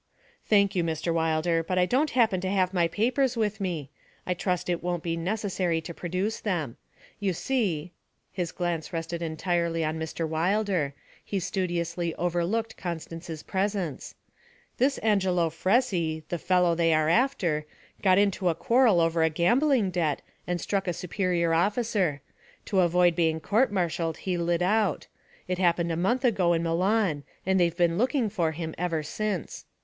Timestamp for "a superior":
20.87-21.53